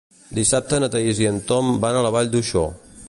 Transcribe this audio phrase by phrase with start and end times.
[0.37, 2.65] Dissabte na Thaís i en Tom van a la Vall d'Uixó.